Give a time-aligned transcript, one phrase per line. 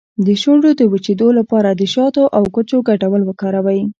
[0.25, 3.81] د شونډو د وچیدو لپاره د شاتو او کوچو ګډول وکاروئ